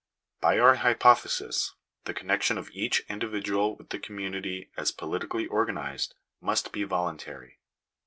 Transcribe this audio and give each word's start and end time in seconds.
By 0.39 0.57
our 0.57 0.77
hypothesis 0.77 1.75
the 2.05 2.13
connection 2.15 2.57
of 2.57 2.71
each 2.71 3.01
individual 3.07 3.75
with 3.75 3.89
'the 3.89 3.99
community 3.99 4.71
as 4.75 4.91
politically 4.91 5.45
organized, 5.45 6.15
must 6.41 6.71
be 6.71 6.83
voluntary. 6.85 7.59